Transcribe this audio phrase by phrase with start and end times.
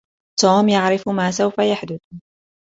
[0.41, 2.01] توم يعرف ما سوف يحدث.